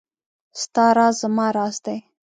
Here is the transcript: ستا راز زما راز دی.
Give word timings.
ستا 0.61 0.85
راز 0.97 1.15
زما 1.21 1.47
راز 1.57 1.75
دی. 1.85 1.97